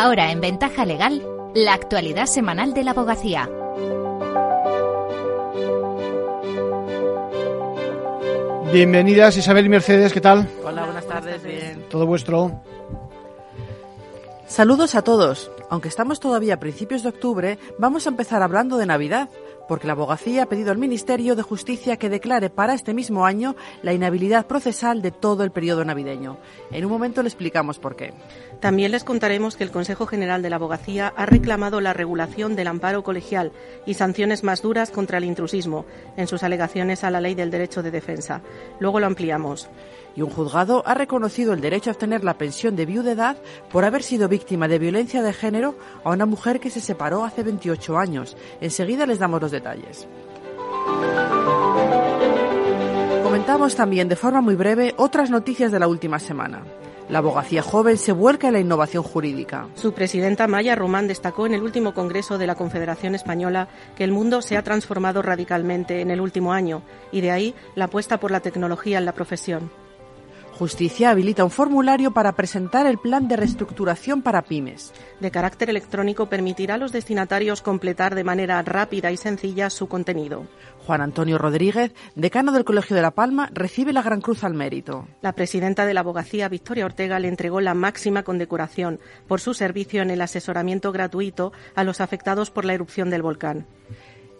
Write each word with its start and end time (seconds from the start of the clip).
Ahora 0.00 0.30
en 0.30 0.40
Ventaja 0.40 0.84
Legal, 0.86 1.26
la 1.56 1.74
actualidad 1.74 2.26
semanal 2.26 2.72
de 2.72 2.84
la 2.84 2.92
abogacía. 2.92 3.50
Bienvenidas 8.72 9.36
Isabel 9.36 9.66
y 9.66 9.68
Mercedes, 9.68 10.12
¿qué 10.12 10.20
tal? 10.20 10.48
Hola, 10.64 10.84
buenas 10.84 11.04
tardes, 11.04 11.42
bien. 11.42 11.84
Todo 11.90 12.06
vuestro. 12.06 12.62
Saludos 14.46 14.94
a 14.94 15.02
todos. 15.02 15.50
Aunque 15.68 15.88
estamos 15.88 16.20
todavía 16.20 16.54
a 16.54 16.60
principios 16.60 17.02
de 17.02 17.08
octubre, 17.08 17.58
vamos 17.76 18.06
a 18.06 18.10
empezar 18.10 18.40
hablando 18.44 18.78
de 18.78 18.86
Navidad, 18.86 19.28
porque 19.68 19.86
la 19.86 19.92
abogacía 19.92 20.44
ha 20.44 20.46
pedido 20.46 20.72
al 20.72 20.78
Ministerio 20.78 21.36
de 21.36 21.42
Justicia 21.42 21.96
que 21.96 22.08
declare 22.08 22.50
para 22.50 22.74
este 22.74 22.94
mismo 22.94 23.26
año 23.26 23.54
la 23.82 23.92
inhabilidad 23.92 24.46
procesal 24.46 25.02
de 25.02 25.10
todo 25.10 25.44
el 25.44 25.52
periodo 25.52 25.84
navideño. 25.84 26.38
En 26.72 26.84
un 26.84 26.90
momento 26.90 27.22
le 27.22 27.28
explicamos 27.28 27.78
por 27.78 27.94
qué. 27.94 28.14
También 28.60 28.90
les 28.90 29.04
contaremos 29.04 29.56
que 29.56 29.64
el 29.64 29.70
Consejo 29.70 30.06
General 30.06 30.42
de 30.42 30.50
la 30.50 30.56
Abogacía 30.56 31.12
ha 31.14 31.26
reclamado 31.26 31.80
la 31.80 31.92
regulación 31.92 32.56
del 32.56 32.66
amparo 32.66 33.04
colegial 33.04 33.52
y 33.86 33.94
sanciones 33.94 34.42
más 34.42 34.62
duras 34.62 34.90
contra 34.90 35.18
el 35.18 35.24
intrusismo 35.24 35.84
en 36.16 36.26
sus 36.26 36.42
alegaciones 36.42 37.04
a 37.04 37.10
la 37.10 37.20
Ley 37.20 37.34
del 37.34 37.50
Derecho 37.50 37.82
de 37.82 37.90
Defensa. 37.90 38.40
Luego 38.80 38.98
lo 38.98 39.06
ampliamos 39.06 39.68
y 40.18 40.22
un 40.22 40.30
juzgado 40.30 40.82
ha 40.84 40.94
reconocido 40.94 41.52
el 41.52 41.60
derecho 41.60 41.90
a 41.90 41.92
obtener 41.92 42.24
la 42.24 42.36
pensión 42.36 42.74
de 42.74 42.86
viudedad 42.86 43.36
por 43.70 43.84
haber 43.84 44.02
sido 44.02 44.26
víctima 44.26 44.66
de 44.66 44.80
violencia 44.80 45.22
de 45.22 45.32
género 45.32 45.76
a 46.02 46.10
una 46.10 46.26
mujer 46.26 46.58
que 46.58 46.70
se 46.70 46.80
separó 46.80 47.24
hace 47.24 47.44
28 47.44 47.96
años. 47.96 48.36
Enseguida 48.60 49.06
les 49.06 49.20
damos 49.20 49.40
los 49.40 49.52
detalles. 49.52 50.08
Comentamos 53.22 53.76
también 53.76 54.08
de 54.08 54.16
forma 54.16 54.40
muy 54.40 54.56
breve 54.56 54.92
otras 54.96 55.30
noticias 55.30 55.70
de 55.70 55.78
la 55.78 55.86
última 55.86 56.18
semana. 56.18 56.64
La 57.08 57.18
abogacía 57.18 57.62
joven 57.62 57.96
se 57.96 58.10
vuelca 58.10 58.48
en 58.48 58.54
la 58.54 58.60
innovación 58.60 59.04
jurídica. 59.04 59.68
Su 59.74 59.92
presidenta 59.92 60.48
Maya 60.48 60.74
Román 60.74 61.06
destacó 61.06 61.46
en 61.46 61.54
el 61.54 61.62
último 61.62 61.94
Congreso 61.94 62.38
de 62.38 62.48
la 62.48 62.56
Confederación 62.56 63.14
Española 63.14 63.68
que 63.94 64.02
el 64.02 64.10
mundo 64.10 64.42
se 64.42 64.56
ha 64.56 64.64
transformado 64.64 65.22
radicalmente 65.22 66.00
en 66.00 66.10
el 66.10 66.20
último 66.20 66.52
año 66.52 66.82
y 67.12 67.20
de 67.20 67.30
ahí 67.30 67.54
la 67.76 67.84
apuesta 67.84 68.18
por 68.18 68.32
la 68.32 68.40
tecnología 68.40 68.98
en 68.98 69.04
la 69.04 69.12
profesión. 69.12 69.70
Justicia 70.58 71.10
habilita 71.10 71.44
un 71.44 71.52
formulario 71.52 72.10
para 72.10 72.32
presentar 72.32 72.88
el 72.88 72.98
plan 72.98 73.28
de 73.28 73.36
reestructuración 73.36 74.22
para 74.22 74.42
pymes. 74.42 74.92
De 75.20 75.30
carácter 75.30 75.70
electrónico 75.70 76.26
permitirá 76.26 76.74
a 76.74 76.78
los 76.78 76.90
destinatarios 76.90 77.62
completar 77.62 78.16
de 78.16 78.24
manera 78.24 78.60
rápida 78.62 79.12
y 79.12 79.16
sencilla 79.16 79.70
su 79.70 79.86
contenido. 79.86 80.48
Juan 80.84 81.00
Antonio 81.00 81.38
Rodríguez, 81.38 81.92
decano 82.16 82.50
del 82.50 82.64
Colegio 82.64 82.96
de 82.96 83.02
La 83.02 83.12
Palma, 83.12 83.48
recibe 83.52 83.92
la 83.92 84.02
Gran 84.02 84.20
Cruz 84.20 84.42
al 84.42 84.54
Mérito. 84.54 85.06
La 85.22 85.32
presidenta 85.32 85.86
de 85.86 85.94
la 85.94 86.00
abogacía, 86.00 86.48
Victoria 86.48 86.86
Ortega, 86.86 87.20
le 87.20 87.28
entregó 87.28 87.60
la 87.60 87.74
máxima 87.74 88.24
condecoración 88.24 88.98
por 89.28 89.40
su 89.40 89.54
servicio 89.54 90.02
en 90.02 90.10
el 90.10 90.20
asesoramiento 90.20 90.90
gratuito 90.90 91.52
a 91.76 91.84
los 91.84 92.00
afectados 92.00 92.50
por 92.50 92.64
la 92.64 92.74
erupción 92.74 93.10
del 93.10 93.22
volcán. 93.22 93.64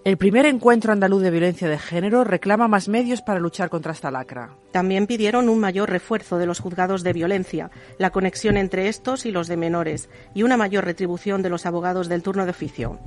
El 0.09 0.17
primer 0.17 0.47
encuentro 0.47 0.91
andaluz 0.95 1.21
de 1.21 1.31
violencia 1.31 1.69
de 1.69 1.79
género 1.79 2.25
reclama 2.25 2.67
más 2.67 2.89
medios 2.89 3.21
para 3.21 3.41
luchar 3.41 3.69
contra 3.69 3.93
esta 3.93 4.11
lacra. 4.11 4.55
También 4.73 5.07
pidieron 5.07 5.51
un 5.51 5.59
mayor 5.59 5.91
refuerzo 5.91 6.39
de 6.39 6.47
los 6.47 6.61
juzgados 6.61 7.03
de 7.03 7.13
violencia, 7.13 7.71
la 7.99 8.09
conexión 8.09 8.57
entre 8.57 8.89
estos 8.89 9.27
y 9.27 9.33
los 9.33 9.49
de 9.49 9.59
menores 9.59 10.09
y 10.33 10.45
una 10.45 10.57
mayor 10.57 10.87
retribución 10.87 11.43
de 11.43 11.51
los 11.51 11.67
abogados 11.67 12.09
del 12.09 12.23
turno 12.23 12.47
de 12.47 12.53
oficio. 12.53 12.99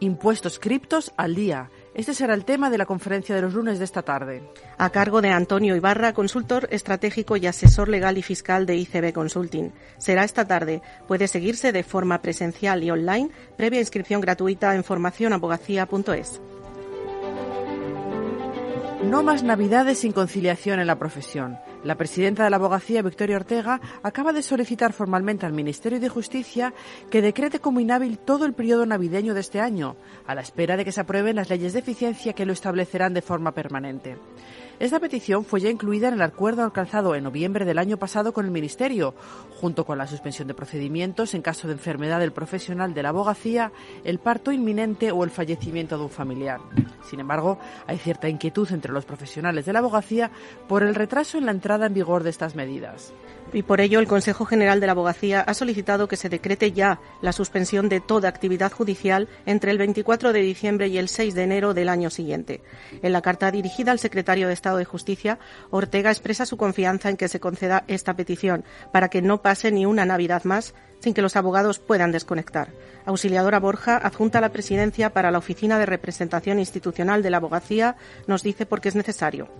Impuestos 0.00 0.58
criptos 0.58 1.14
al 1.16 1.34
día. 1.34 1.70
Este 1.94 2.12
será 2.12 2.34
el 2.34 2.44
tema 2.44 2.70
de 2.70 2.78
la 2.78 2.86
conferencia 2.86 3.36
de 3.36 3.42
los 3.42 3.54
lunes 3.54 3.78
de 3.78 3.84
esta 3.84 4.02
tarde. 4.02 4.42
A 4.78 4.90
cargo 4.90 5.22
de 5.22 5.30
Antonio 5.30 5.76
Ibarra, 5.76 6.12
consultor 6.12 6.66
estratégico 6.72 7.36
y 7.36 7.46
asesor 7.46 7.88
legal 7.88 8.18
y 8.18 8.22
fiscal 8.22 8.66
de 8.66 8.74
ICB 8.76 9.12
Consulting. 9.12 9.72
Será 9.98 10.24
esta 10.24 10.44
tarde. 10.44 10.82
Puede 11.06 11.28
seguirse 11.28 11.70
de 11.70 11.84
forma 11.84 12.20
presencial 12.20 12.82
y 12.82 12.90
online, 12.90 13.30
previa 13.56 13.78
inscripción 13.78 14.20
gratuita 14.20 14.74
en 14.74 14.82
formacionabogacía.es. 14.82 16.40
No 19.04 19.22
más 19.22 19.44
Navidades 19.44 19.98
sin 19.98 20.10
conciliación 20.10 20.80
en 20.80 20.88
la 20.88 20.98
profesión. 20.98 21.58
La 21.84 21.96
presidenta 21.96 22.44
de 22.44 22.50
la 22.50 22.56
abogacía, 22.56 23.02
Victoria 23.02 23.36
Ortega, 23.36 23.78
acaba 24.02 24.32
de 24.32 24.42
solicitar 24.42 24.94
formalmente 24.94 25.44
al 25.44 25.52
Ministerio 25.52 26.00
de 26.00 26.08
Justicia 26.08 26.72
que 27.10 27.20
decrete 27.20 27.60
como 27.60 27.78
inhábil 27.78 28.18
todo 28.18 28.46
el 28.46 28.54
periodo 28.54 28.86
navideño 28.86 29.34
de 29.34 29.40
este 29.40 29.60
año, 29.60 29.96
a 30.26 30.34
la 30.34 30.40
espera 30.40 30.78
de 30.78 30.86
que 30.86 30.92
se 30.92 31.02
aprueben 31.02 31.36
las 31.36 31.50
leyes 31.50 31.74
de 31.74 31.80
eficiencia 31.80 32.32
que 32.32 32.46
lo 32.46 32.54
establecerán 32.54 33.12
de 33.12 33.20
forma 33.20 33.52
permanente. 33.52 34.16
Esta 34.80 34.98
petición 34.98 35.44
fue 35.44 35.60
ya 35.60 35.70
incluida 35.70 36.08
en 36.08 36.14
el 36.14 36.22
acuerdo 36.22 36.64
alcanzado 36.64 37.14
en 37.14 37.22
noviembre 37.22 37.64
del 37.64 37.78
año 37.78 37.96
pasado 37.96 38.32
con 38.32 38.44
el 38.44 38.50
Ministerio, 38.50 39.14
junto 39.60 39.86
con 39.86 39.98
la 39.98 40.08
suspensión 40.08 40.48
de 40.48 40.54
procedimientos 40.54 41.34
en 41.34 41.42
caso 41.42 41.68
de 41.68 41.74
enfermedad 41.74 42.18
del 42.18 42.32
profesional 42.32 42.92
de 42.92 43.02
la 43.04 43.10
abogacía, 43.10 43.70
el 44.02 44.18
parto 44.18 44.50
inminente 44.50 45.12
o 45.12 45.22
el 45.22 45.30
fallecimiento 45.30 45.96
de 45.96 46.04
un 46.04 46.10
familiar. 46.10 46.60
Sin 47.08 47.20
embargo, 47.20 47.58
hay 47.86 47.98
cierta 47.98 48.28
inquietud 48.28 48.68
entre 48.72 48.92
los 48.92 49.04
profesionales 49.04 49.64
de 49.64 49.72
la 49.72 49.78
abogacía 49.78 50.32
por 50.66 50.82
el 50.82 50.96
retraso 50.96 51.38
en 51.38 51.46
la 51.46 51.52
entrada 51.52 51.86
en 51.86 51.94
vigor 51.94 52.24
de 52.24 52.30
estas 52.30 52.56
medidas 52.56 53.12
y 53.54 53.62
por 53.62 53.80
ello 53.80 54.00
el 54.00 54.08
Consejo 54.08 54.44
General 54.44 54.80
de 54.80 54.86
la 54.86 54.92
Abogacía 54.92 55.40
ha 55.40 55.54
solicitado 55.54 56.08
que 56.08 56.16
se 56.16 56.28
decrete 56.28 56.72
ya 56.72 57.00
la 57.22 57.32
suspensión 57.32 57.88
de 57.88 58.00
toda 58.00 58.28
actividad 58.28 58.72
judicial 58.72 59.28
entre 59.46 59.70
el 59.70 59.78
24 59.78 60.32
de 60.32 60.40
diciembre 60.40 60.88
y 60.88 60.98
el 60.98 61.08
6 61.08 61.34
de 61.34 61.42
enero 61.44 61.74
del 61.74 61.88
año 61.88 62.10
siguiente. 62.10 62.62
En 63.02 63.12
la 63.12 63.22
carta 63.22 63.50
dirigida 63.50 63.92
al 63.92 63.98
secretario 63.98 64.48
de 64.48 64.54
Estado 64.64 64.78
de 64.78 64.86
Justicia, 64.86 65.38
Ortega 65.70 66.10
expresa 66.10 66.46
su 66.46 66.56
confianza 66.56 67.10
en 67.10 67.18
que 67.18 67.28
se 67.28 67.38
conceda 67.38 67.84
esta 67.86 68.16
petición 68.16 68.64
para 68.92 69.10
que 69.10 69.20
no 69.20 69.42
pase 69.42 69.70
ni 69.70 69.84
una 69.84 70.06
Navidad 70.06 70.44
más 70.44 70.72
sin 71.00 71.12
que 71.12 71.20
los 71.20 71.36
abogados 71.36 71.80
puedan 71.80 72.12
desconectar. 72.12 72.68
Auxiliadora 73.04 73.60
Borja, 73.60 73.98
adjunta 73.98 74.38
a 74.38 74.40
la 74.40 74.52
presidencia 74.52 75.12
para 75.12 75.30
la 75.30 75.36
Oficina 75.36 75.78
de 75.78 75.84
Representación 75.84 76.58
Institucional 76.58 77.22
de 77.22 77.28
la 77.28 77.36
Abogacía, 77.36 77.96
nos 78.26 78.42
dice 78.42 78.64
por 78.64 78.80
qué 78.80 78.88
es 78.88 78.94
necesario. 78.94 79.50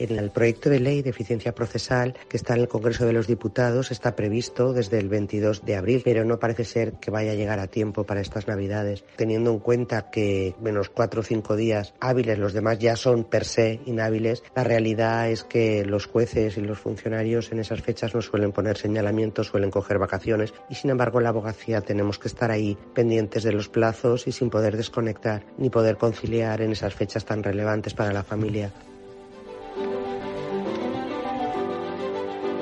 En 0.00 0.18
el 0.18 0.30
proyecto 0.30 0.70
de 0.70 0.80
ley 0.80 1.02
de 1.02 1.10
eficiencia 1.10 1.54
procesal 1.54 2.16
que 2.26 2.38
está 2.38 2.54
en 2.54 2.60
el 2.62 2.68
Congreso 2.68 3.04
de 3.04 3.12
los 3.12 3.26
Diputados 3.26 3.90
está 3.90 4.16
previsto 4.16 4.72
desde 4.72 4.98
el 4.98 5.10
22 5.10 5.66
de 5.66 5.76
abril, 5.76 6.00
pero 6.02 6.24
no 6.24 6.38
parece 6.38 6.64
ser 6.64 6.94
que 6.94 7.10
vaya 7.10 7.32
a 7.32 7.34
llegar 7.34 7.58
a 7.58 7.66
tiempo 7.66 8.04
para 8.04 8.22
estas 8.22 8.48
Navidades, 8.48 9.04
teniendo 9.16 9.50
en 9.50 9.58
cuenta 9.58 10.10
que 10.10 10.54
menos 10.58 10.88
cuatro 10.88 11.20
o 11.20 11.22
cinco 11.22 11.54
días 11.54 11.92
hábiles, 12.00 12.38
los 12.38 12.54
demás 12.54 12.78
ya 12.78 12.96
son 12.96 13.24
per 13.24 13.44
se 13.44 13.80
inhábiles. 13.84 14.42
La 14.56 14.64
realidad 14.64 15.28
es 15.28 15.44
que 15.44 15.84
los 15.84 16.06
jueces 16.06 16.56
y 16.56 16.62
los 16.62 16.78
funcionarios 16.78 17.52
en 17.52 17.58
esas 17.58 17.82
fechas 17.82 18.14
no 18.14 18.22
suelen 18.22 18.52
poner 18.52 18.78
señalamientos, 18.78 19.48
suelen 19.48 19.70
coger 19.70 19.98
vacaciones 19.98 20.54
y 20.70 20.76
sin 20.76 20.92
embargo 20.92 21.20
la 21.20 21.28
abogacía 21.28 21.82
tenemos 21.82 22.18
que 22.18 22.28
estar 22.28 22.50
ahí 22.50 22.78
pendientes 22.94 23.42
de 23.42 23.52
los 23.52 23.68
plazos 23.68 24.26
y 24.26 24.32
sin 24.32 24.48
poder 24.48 24.78
desconectar 24.78 25.44
ni 25.58 25.68
poder 25.68 25.98
conciliar 25.98 26.62
en 26.62 26.72
esas 26.72 26.94
fechas 26.94 27.26
tan 27.26 27.42
relevantes 27.42 27.92
para 27.92 28.14
la 28.14 28.24
familia. 28.24 28.72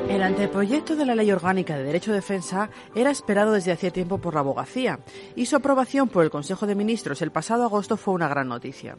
El 0.08 0.22
anteproyecto 0.22 0.96
de 0.96 1.04
la 1.04 1.14
Ley 1.14 1.30
Orgánica 1.30 1.76
de 1.76 1.84
Derecho 1.84 2.12
de 2.12 2.16
Defensa 2.16 2.70
era 2.94 3.10
esperado 3.10 3.52
desde 3.52 3.72
hacía 3.72 3.90
tiempo 3.90 4.16
por 4.16 4.32
la 4.32 4.40
abogacía 4.40 5.00
y 5.36 5.44
su 5.44 5.54
aprobación 5.54 6.08
por 6.08 6.24
el 6.24 6.30
Consejo 6.30 6.66
de 6.66 6.74
Ministros 6.74 7.20
el 7.20 7.30
pasado 7.30 7.64
agosto 7.64 7.98
fue 7.98 8.14
una 8.14 8.26
gran 8.26 8.48
noticia. 8.48 8.96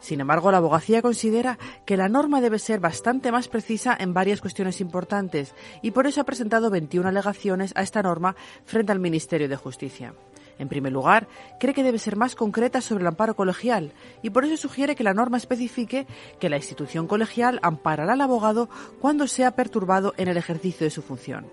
Sin 0.00 0.20
embargo, 0.20 0.50
la 0.50 0.58
abogacía 0.58 1.00
considera 1.00 1.58
que 1.86 1.96
la 1.96 2.08
norma 2.08 2.40
debe 2.40 2.58
ser 2.58 2.80
bastante 2.80 3.30
más 3.30 3.46
precisa 3.46 3.96
en 3.98 4.14
varias 4.14 4.40
cuestiones 4.40 4.80
importantes 4.80 5.54
y 5.80 5.92
por 5.92 6.08
eso 6.08 6.20
ha 6.20 6.24
presentado 6.24 6.70
21 6.70 7.08
alegaciones 7.08 7.72
a 7.76 7.82
esta 7.82 8.02
norma 8.02 8.34
frente 8.64 8.90
al 8.90 8.98
Ministerio 8.98 9.48
de 9.48 9.56
Justicia. 9.56 10.12
En 10.58 10.68
primer 10.68 10.92
lugar, 10.92 11.28
cree 11.60 11.74
que 11.74 11.82
debe 11.82 11.98
ser 11.98 12.16
más 12.16 12.34
concreta 12.34 12.80
sobre 12.80 13.02
el 13.02 13.08
amparo 13.08 13.36
colegial 13.36 13.92
y 14.22 14.30
por 14.30 14.44
eso 14.44 14.56
sugiere 14.56 14.96
que 14.96 15.04
la 15.04 15.14
norma 15.14 15.36
especifique 15.36 16.06
que 16.40 16.48
la 16.48 16.56
institución 16.56 17.06
colegial 17.06 17.60
amparará 17.62 18.14
al 18.14 18.20
abogado 18.20 18.68
cuando 19.00 19.26
sea 19.26 19.52
perturbado 19.52 20.14
en 20.16 20.28
el 20.28 20.36
ejercicio 20.36 20.84
de 20.84 20.90
su 20.90 21.02
función. 21.02 21.46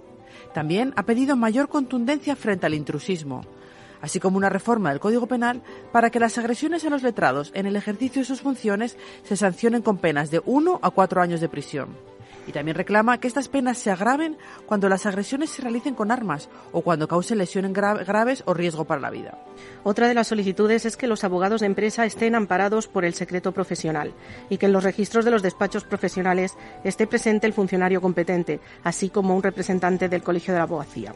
También 0.54 0.94
ha 0.96 1.04
pedido 1.04 1.36
mayor 1.36 1.70
contundencia 1.70 2.36
frente 2.36 2.66
al 2.66 2.74
intrusismo, 2.74 3.42
así 4.02 4.20
como 4.20 4.38
una 4.38 4.50
reforma 4.50 4.90
del 4.90 5.00
Código 5.00 5.28
Penal 5.28 5.62
para 5.92 6.10
que 6.10 6.20
las 6.20 6.38
agresiones 6.38 6.84
a 6.86 6.90
los 6.90 7.04
letrados 7.04 7.52
en 7.54 7.66
el 7.66 7.76
ejercicio 7.76 8.22
de 8.22 8.26
sus 8.26 8.42
funciones 8.42 8.98
se 9.24 9.38
sancionen 9.38 9.82
con 9.82 9.98
penas 9.98 10.32
de 10.32 10.42
uno 10.46 10.80
a 10.82 10.90
cuatro 10.90 11.22
años 11.22 11.42
de 11.42 11.50
prisión 11.50 12.15
y 12.48 12.52
también 12.52 12.76
reclama 12.76 13.20
que 13.20 13.28
estas 13.28 13.48
penas 13.48 13.78
se 13.78 13.92
agraven 13.92 14.38
cuando 14.66 14.90
las 14.90 15.06
agresiones 15.06 15.50
se 15.50 15.62
realicen 15.62 15.96
con 15.96 16.12
armas 16.12 16.50
o 16.72 16.82
cuando 16.82 17.08
causen 17.08 17.38
lesiones 17.38 17.74
graves 17.74 18.44
o 18.46 18.54
riesgo 18.54 18.86
para 18.86 19.02
la 19.02 19.10
vida. 19.10 19.38
Otra 19.84 20.08
de 20.08 20.14
las 20.14 20.28
solicitudes 20.28 20.86
es 20.86 20.98
que 20.98 21.08
los 21.08 21.24
abogados 21.24 21.62
de 21.62 21.68
empresa 21.68 22.06
estén 22.06 22.36
amparados 22.36 22.88
por 22.88 23.06
el 23.06 23.14
secreto 23.14 23.52
profesional 23.52 24.14
y 24.50 24.58
que 24.58 24.66
en 24.66 24.74
los 24.74 24.84
registros 24.84 25.26
de 25.26 25.32
los 25.32 25.42
despachos 25.42 25.84
profesionales 25.84 26.56
esté 26.84 27.08
presente 27.08 27.48
el 27.48 27.54
funcionario 27.54 28.02
competente, 28.02 28.60
así 28.84 29.10
como 29.10 29.36
un 29.36 29.44
representante 29.44 30.10
del 30.10 30.24
Colegio 30.24 30.54
de 30.54 30.60
la 30.60 30.64
Abogacía. 30.64 31.14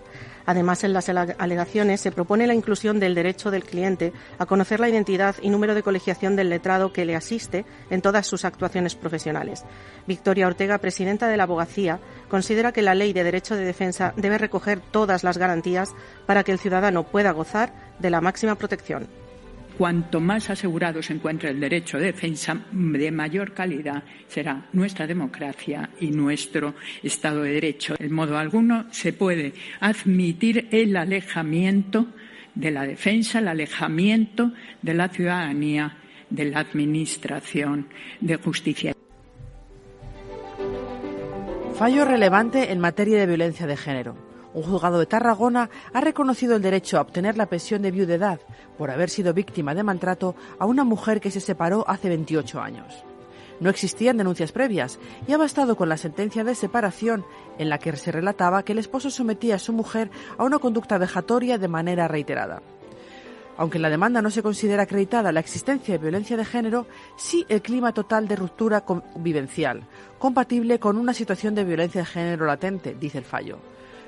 Además, 0.50 0.84
en 0.84 0.94
las 0.94 1.08
alegaciones 1.08 2.02
se 2.02 2.12
propone 2.12 2.48
la 2.48 2.56
inclusión 2.56 3.00
del 3.00 3.14
derecho 3.14 3.52
del 3.52 3.64
cliente 3.64 4.14
a 4.40 4.48
conocer 4.48 4.80
la 4.80 4.90
identidad 4.90 5.36
y 5.44 5.52
número 5.52 5.76
de 5.76 5.84
colegiación 5.84 6.36
del 6.36 6.50
letrado 6.50 6.92
que 6.92 7.06
le 7.06 7.16
asiste 7.16 7.66
en 7.92 8.02
todas 8.02 8.26
sus 8.26 8.46
actuaciones 8.46 8.96
profesionales. 8.96 9.64
Victoria 10.08 10.48
Ortega, 10.48 10.80
presidenta 10.80 11.28
de 11.28 11.38
la 11.38 11.44
abogacía, 11.44 12.00
considera 12.30 12.72
que 12.72 12.82
la 12.82 12.96
ley 12.96 13.14
de 13.14 13.24
derecho 13.24 13.56
de 13.56 13.64
defensa 13.64 14.16
debe 14.18 14.40
recoger 14.40 14.80
todas 14.80 15.24
las 15.24 15.38
garantías 15.38 15.92
para 16.26 16.44
que 16.44 16.52
el 16.52 16.58
ciudadano 16.58 17.04
pueda 17.04 17.30
gozar 17.30 17.72
de 18.00 18.10
la 18.10 18.20
máxima 18.20 18.56
protección. 18.56 19.08
Cuanto 19.80 20.20
más 20.20 20.50
asegurado 20.50 21.02
se 21.02 21.14
encuentre 21.14 21.52
el 21.52 21.60
derecho 21.62 21.98
de 21.98 22.08
defensa, 22.08 22.66
de 22.70 23.12
mayor 23.12 23.54
calidad 23.54 24.04
será 24.28 24.68
nuestra 24.74 25.08
democracia 25.08 25.90
y 26.02 26.12
nuestro 26.12 26.76
Estado 27.02 27.44
de 27.44 27.54
Derecho. 27.54 27.96
En 27.98 28.12
modo 28.12 28.38
alguno 28.38 28.88
se 28.92 29.14
puede 29.14 29.54
admitir 29.80 30.68
el 30.72 30.98
alejamiento 30.98 32.08
de 32.56 32.72
la 32.72 32.84
defensa, 32.84 33.40
el 33.40 33.48
alejamiento 33.48 34.52
de 34.82 34.94
la 34.96 35.08
ciudadanía 35.08 35.96
de 36.30 36.44
la 36.44 36.60
Administración 36.60 37.88
de 38.20 38.36
Justicia. 38.36 38.94
Fallo 41.76 42.04
relevante 42.04 42.74
en 42.74 42.80
materia 42.82 43.18
de 43.18 43.28
violencia 43.28 43.66
de 43.66 43.78
género. 43.78 44.29
Un 44.54 44.64
juzgado 44.64 45.00
de 45.00 45.06
Tarragona 45.06 45.70
ha 45.94 46.02
reconocido 46.02 46.56
el 46.56 46.62
derecho 46.62 46.98
a 46.98 47.02
obtener 47.02 47.38
la 47.38 47.46
pensión 47.46 47.82
de 47.82 47.92
viudedad 47.92 48.40
por 48.78 48.90
haber 48.90 49.10
sido 49.10 49.34
víctima 49.34 49.76
de 49.76 49.84
maltrato 49.84 50.36
a 50.58 50.66
una 50.66 50.84
mujer 50.84 51.22
que 51.22 51.30
se 51.30 51.40
separó 51.40 51.86
hace 51.88 52.10
28 52.10 52.60
años. 52.60 53.04
No 53.60 53.70
existían 53.70 54.18
denuncias 54.18 54.52
previas 54.52 55.00
y 55.28 55.34
ha 55.34 55.38
bastado 55.38 55.76
con 55.76 55.90
la 55.90 55.98
sentencia 55.98 56.44
de 56.44 56.56
separación 56.56 57.26
en 57.58 57.70
la 57.70 57.78
que 57.78 57.96
se 57.96 58.12
relataba 58.12 58.64
que 58.64 58.72
el 58.72 58.80
esposo 58.80 59.12
sometía 59.12 59.56
a 59.56 59.60
su 59.60 59.74
mujer 59.74 60.10
a 60.38 60.46
una 60.46 60.60
conducta 60.60 60.98
vejatoria 60.98 61.58
de 61.58 61.68
manera 61.68 62.08
reiterada. 62.08 62.62
Aunque 63.58 63.78
en 63.78 63.82
la 63.82 63.90
demanda 63.90 64.22
no 64.22 64.32
se 64.32 64.42
considera 64.42 64.84
acreditada 64.84 65.34
la 65.34 65.42
existencia 65.42 65.94
de 65.94 65.98
violencia 65.98 66.38
de 66.38 66.46
género, 66.46 66.88
sí 67.18 67.46
el 67.50 67.62
clima 67.62 67.94
total 67.94 68.26
de 68.30 68.38
ruptura 68.38 68.82
convivencial, 68.82 69.84
compatible 70.18 70.80
con 70.80 70.98
una 70.98 71.14
situación 71.14 71.54
de 71.54 71.66
violencia 71.66 72.02
de 72.02 72.08
género 72.08 72.46
latente, 72.46 72.96
dice 72.98 73.18
el 73.18 73.26
fallo. 73.26 73.60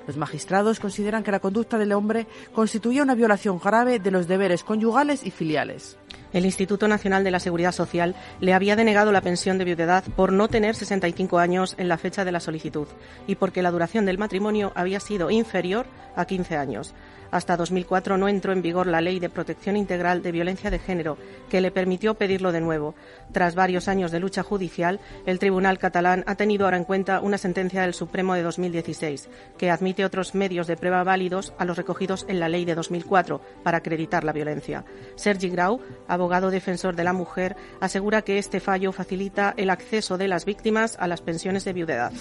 Los 0.07 0.17
magistrados 0.17 0.79
consideran 0.79 1.23
que 1.23 1.31
la 1.31 1.39
conducta 1.39 1.77
del 1.77 1.93
hombre 1.93 2.27
constituía 2.53 3.03
una 3.03 3.15
violación 3.15 3.59
grave 3.59 3.99
de 3.99 4.11
los 4.11 4.27
deberes 4.27 4.63
conyugales 4.63 5.25
y 5.25 5.31
filiales. 5.31 5.97
El 6.33 6.45
Instituto 6.45 6.87
Nacional 6.87 7.23
de 7.23 7.31
la 7.31 7.39
Seguridad 7.39 7.73
Social 7.73 8.15
le 8.39 8.53
había 8.53 8.75
denegado 8.75 9.11
la 9.11 9.21
pensión 9.21 9.57
de 9.57 9.65
viudedad 9.65 10.03
por 10.15 10.31
no 10.31 10.47
tener 10.47 10.75
65 10.75 11.39
años 11.39 11.75
en 11.77 11.89
la 11.89 11.97
fecha 11.97 12.23
de 12.23 12.31
la 12.31 12.39
solicitud 12.39 12.87
y 13.27 13.35
porque 13.35 13.61
la 13.61 13.71
duración 13.71 14.05
del 14.05 14.17
matrimonio 14.17 14.71
había 14.75 14.99
sido 14.99 15.29
inferior 15.29 15.85
a 16.15 16.25
15 16.25 16.57
años. 16.57 16.93
Hasta 17.31 17.55
2004 17.55 18.17
no 18.17 18.27
entró 18.27 18.51
en 18.51 18.61
vigor 18.61 18.87
la 18.87 18.99
Ley 18.99 19.19
de 19.21 19.29
Protección 19.29 19.77
Integral 19.77 20.21
de 20.21 20.33
Violencia 20.33 20.69
de 20.69 20.79
Género, 20.79 21.17
que 21.49 21.61
le 21.61 21.71
permitió 21.71 22.15
pedirlo 22.15 22.51
de 22.51 22.59
nuevo. 22.59 22.93
Tras 23.31 23.55
varios 23.55 23.87
años 23.87 24.11
de 24.11 24.19
lucha 24.19 24.43
judicial, 24.43 24.99
el 25.25 25.39
Tribunal 25.39 25.79
catalán 25.79 26.25
ha 26.27 26.35
tenido 26.35 26.65
ahora 26.65 26.75
en 26.75 26.83
cuenta 26.83 27.21
una 27.21 27.37
sentencia 27.37 27.83
del 27.83 27.93
Supremo 27.93 28.33
de 28.33 28.43
2016, 28.43 29.29
que 29.57 29.71
admite 29.71 30.03
otros 30.03 30.35
medios 30.35 30.67
de 30.67 30.75
prueba 30.75 31.05
válidos 31.05 31.53
a 31.57 31.63
los 31.63 31.77
recogidos 31.77 32.25
en 32.27 32.41
la 32.41 32.49
Ley 32.49 32.65
de 32.65 32.75
2004 32.75 33.39
para 33.63 33.77
acreditar 33.77 34.25
la 34.25 34.33
violencia. 34.33 34.83
Sergi 35.15 35.49
Grau, 35.49 35.79
abogado 36.09 36.20
defensor 36.29 36.95
de 36.95 37.03
la 37.03 37.13
mujer, 37.13 37.55
asegura 37.79 38.21
que 38.21 38.37
este 38.37 38.59
fallo 38.59 38.91
facilita 38.91 39.53
el 39.57 39.69
acceso 39.69 40.17
de 40.17 40.27
las 40.27 40.45
víctimas 40.45 40.97
a 40.99 41.07
las 41.07 41.21
pensiones 41.21 41.65
de 41.65 41.73
viudedad 41.73 42.11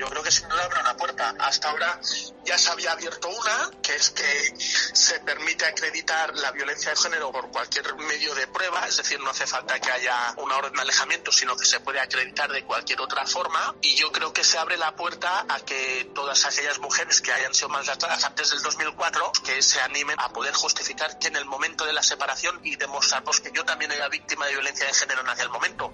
yo 0.00 0.06
creo 0.08 0.22
que 0.22 0.30
sin 0.30 0.48
duda 0.48 0.64
abre 0.64 0.80
una 0.80 0.96
puerta. 0.96 1.34
Hasta 1.38 1.68
ahora 1.68 2.00
ya 2.44 2.56
se 2.56 2.70
había 2.70 2.92
abierto 2.92 3.28
una, 3.28 3.70
que 3.82 3.94
es 3.94 4.10
que 4.10 4.54
se 4.56 5.20
permite 5.20 5.66
acreditar 5.66 6.34
la 6.36 6.50
violencia 6.52 6.90
de 6.90 6.96
género 6.96 7.30
por 7.30 7.50
cualquier 7.50 7.94
medio 7.96 8.34
de 8.34 8.46
prueba, 8.46 8.88
es 8.88 8.96
decir, 8.96 9.20
no 9.20 9.28
hace 9.28 9.46
falta 9.46 9.78
que 9.78 9.90
haya 9.90 10.34
una 10.38 10.56
orden 10.56 10.72
de 10.72 10.80
alejamiento, 10.80 11.30
sino 11.30 11.54
que 11.54 11.66
se 11.66 11.80
puede 11.80 12.00
acreditar 12.00 12.50
de 12.50 12.64
cualquier 12.64 12.98
otra 13.02 13.26
forma. 13.26 13.74
Y 13.82 13.94
yo 13.96 14.10
creo 14.10 14.32
que 14.32 14.42
se 14.42 14.56
abre 14.56 14.78
la 14.78 14.96
puerta 14.96 15.44
a 15.46 15.60
que 15.60 16.10
todas 16.14 16.46
aquellas 16.46 16.78
mujeres 16.78 17.20
que 17.20 17.32
hayan 17.32 17.52
sido 17.54 17.68
maltratadas 17.68 18.24
antes 18.24 18.50
del 18.50 18.62
2004, 18.62 19.32
que 19.44 19.62
se 19.62 19.82
animen 19.82 20.18
a 20.18 20.30
poder 20.30 20.54
justificar 20.54 21.18
que 21.18 21.28
en 21.28 21.36
el 21.36 21.44
momento 21.44 21.84
de 21.84 21.92
la 21.92 22.02
separación 22.02 22.58
y 22.64 22.76
demostrar 22.76 23.22
pues, 23.22 23.40
que 23.40 23.52
yo 23.52 23.66
también 23.66 23.92
era 23.92 24.08
víctima 24.08 24.46
de 24.46 24.52
violencia 24.52 24.86
de 24.86 24.94
género 24.94 25.20
en 25.20 25.28
aquel 25.28 25.50
momento. 25.50 25.92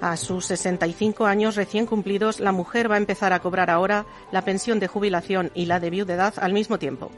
A 0.00 0.16
sus 0.16 0.46
65 0.46 1.26
años 1.26 1.56
recién 1.56 1.86
cumplidos, 1.86 2.40
la 2.40 2.52
mujer 2.52 2.90
va 2.90 2.94
a 2.94 2.98
empezar 2.98 3.32
a 3.32 3.40
cobrar 3.40 3.70
ahora 3.70 4.06
la 4.30 4.42
pensión 4.42 4.78
de 4.80 4.86
jubilación 4.86 5.50
y 5.54 5.66
la 5.66 5.80
de 5.80 5.90
viudedad 5.90 6.34
al 6.36 6.52
mismo 6.52 6.78
tiempo. 6.78 7.10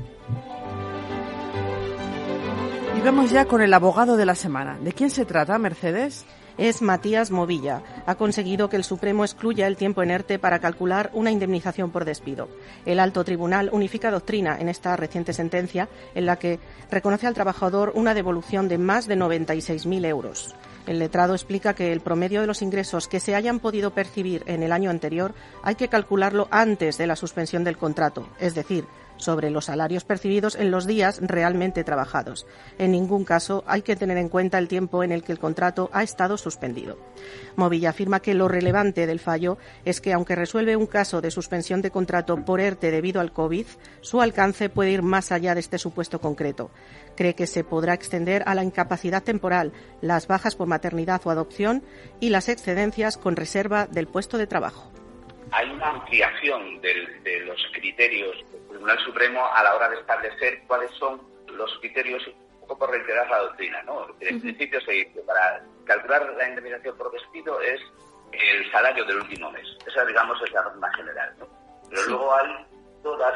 Y 2.96 3.00
vamos 3.02 3.30
ya 3.30 3.44
con 3.44 3.62
el 3.62 3.72
abogado 3.72 4.16
de 4.16 4.26
la 4.26 4.34
semana. 4.34 4.78
¿De 4.78 4.92
quién 4.92 5.10
se 5.10 5.24
trata, 5.24 5.58
Mercedes? 5.58 6.26
es 6.60 6.82
Matías 6.82 7.30
Movilla. 7.30 7.82
Ha 8.04 8.16
conseguido 8.16 8.68
que 8.68 8.76
el 8.76 8.84
Supremo 8.84 9.24
excluya 9.24 9.66
el 9.66 9.78
tiempo 9.78 10.02
inerte 10.02 10.38
para 10.38 10.58
calcular 10.58 11.10
una 11.14 11.30
indemnización 11.30 11.90
por 11.90 12.04
despido. 12.04 12.48
El 12.84 13.00
alto 13.00 13.24
tribunal 13.24 13.70
unifica 13.72 14.10
doctrina 14.10 14.58
en 14.60 14.68
esta 14.68 14.94
reciente 14.94 15.32
sentencia 15.32 15.88
en 16.14 16.26
la 16.26 16.36
que 16.36 16.58
reconoce 16.90 17.26
al 17.26 17.32
trabajador 17.32 17.92
una 17.94 18.12
devolución 18.12 18.68
de 18.68 18.76
más 18.76 19.06
de 19.06 19.16
96.000 19.16 20.04
euros. 20.04 20.54
El 20.86 20.98
letrado 20.98 21.34
explica 21.34 21.74
que 21.74 21.92
el 21.92 22.00
promedio 22.00 22.40
de 22.40 22.46
los 22.46 22.62
ingresos 22.62 23.06
que 23.06 23.20
se 23.20 23.34
hayan 23.34 23.60
podido 23.60 23.90
percibir 23.90 24.42
en 24.46 24.62
el 24.62 24.72
año 24.72 24.90
anterior 24.90 25.34
hay 25.62 25.74
que 25.74 25.88
calcularlo 25.88 26.48
antes 26.50 26.98
de 26.98 27.06
la 27.06 27.16
suspensión 27.16 27.64
del 27.64 27.76
contrato, 27.76 28.28
es 28.38 28.54
decir, 28.54 28.86
sobre 29.20 29.50
los 29.50 29.66
salarios 29.66 30.04
percibidos 30.04 30.56
en 30.56 30.70
los 30.70 30.86
días 30.86 31.20
realmente 31.22 31.84
trabajados. 31.84 32.46
En 32.78 32.92
ningún 32.92 33.24
caso 33.24 33.62
hay 33.66 33.82
que 33.82 33.96
tener 33.96 34.18
en 34.18 34.28
cuenta 34.28 34.58
el 34.58 34.68
tiempo 34.68 35.04
en 35.04 35.12
el 35.12 35.22
que 35.22 35.32
el 35.32 35.38
contrato 35.38 35.90
ha 35.92 36.02
estado 36.02 36.36
suspendido. 36.36 36.98
Movilla 37.56 37.90
afirma 37.90 38.20
que 38.20 38.34
lo 38.34 38.48
relevante 38.48 39.06
del 39.06 39.20
fallo 39.20 39.58
es 39.84 40.00
que, 40.00 40.12
aunque 40.12 40.34
resuelve 40.34 40.76
un 40.76 40.86
caso 40.86 41.20
de 41.20 41.30
suspensión 41.30 41.82
de 41.82 41.90
contrato 41.90 42.44
por 42.44 42.60
ERTE 42.60 42.90
debido 42.90 43.20
al 43.20 43.32
COVID, 43.32 43.66
su 44.00 44.20
alcance 44.20 44.68
puede 44.68 44.90
ir 44.90 45.02
más 45.02 45.32
allá 45.32 45.54
de 45.54 45.60
este 45.60 45.78
supuesto 45.78 46.20
concreto. 46.20 46.70
Cree 47.16 47.34
que 47.34 47.46
se 47.46 47.64
podrá 47.64 47.94
extender 47.94 48.42
a 48.46 48.54
la 48.54 48.64
incapacidad 48.64 49.22
temporal, 49.22 49.72
las 50.00 50.26
bajas 50.26 50.56
por 50.56 50.66
maternidad 50.66 51.20
o 51.24 51.30
adopción 51.30 51.82
y 52.18 52.30
las 52.30 52.48
excedencias 52.48 53.16
con 53.16 53.36
reserva 53.36 53.86
del 53.86 54.06
puesto 54.06 54.38
de 54.38 54.46
trabajo 54.46 54.90
hay 55.52 55.70
una 55.70 55.88
ampliación 55.88 56.80
de 56.80 57.40
los 57.46 57.60
criterios 57.72 58.36
Tribunal 58.68 58.98
Supremo 59.04 59.46
a 59.54 59.62
la 59.62 59.74
hora 59.74 59.88
de 59.88 59.96
establecer 59.96 60.62
cuáles 60.66 60.90
son 60.92 61.20
los 61.48 61.70
criterios, 61.80 62.26
un 62.26 62.60
poco 62.60 62.78
por 62.78 62.90
reiterar 62.90 63.28
la 63.28 63.38
doctrina, 63.38 63.82
¿no? 63.82 64.06
El 64.20 64.40
principio 64.40 64.80
se 64.80 64.92
dice, 64.92 65.20
para 65.26 65.62
calcular 65.84 66.32
la 66.36 66.48
indemnización 66.48 66.96
por 66.96 67.10
despido 67.12 67.60
es 67.60 67.80
el 68.32 68.70
salario 68.70 69.04
del 69.04 69.18
último 69.18 69.50
mes. 69.50 69.66
Esa, 69.86 70.04
digamos, 70.04 70.40
es 70.42 70.52
la 70.52 70.62
norma 70.62 70.90
general, 70.94 71.34
¿no? 71.38 71.48
Pero 71.90 72.02
luego 72.06 72.34
hay 72.34 72.66
todas 73.02 73.34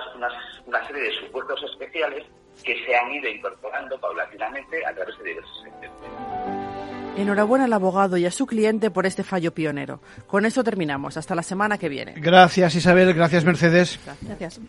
una 0.66 0.86
serie 0.86 1.02
de 1.02 1.12
supuestos 1.20 1.62
especiales 1.64 2.24
que 2.62 2.84
se 2.86 2.96
han 2.96 3.10
ido 3.10 3.28
incorporando 3.28 3.98
paulatinamente 3.98 4.86
a 4.86 4.94
través 4.94 5.18
de 5.18 5.24
diversas 5.24 5.62
sentencias. 5.62 6.23
Enhorabuena 7.16 7.66
al 7.66 7.72
abogado 7.72 8.16
y 8.16 8.26
a 8.26 8.30
su 8.30 8.46
cliente 8.46 8.90
por 8.90 9.06
este 9.06 9.22
fallo 9.22 9.54
pionero. 9.54 10.00
Con 10.26 10.46
eso 10.46 10.64
terminamos. 10.64 11.16
Hasta 11.16 11.34
la 11.34 11.42
semana 11.42 11.78
que 11.78 11.88
viene. 11.88 12.14
Gracias 12.16 12.74
Isabel, 12.74 13.14
gracias 13.14 13.44
Mercedes. 13.44 13.98
Gracias. 14.22 14.60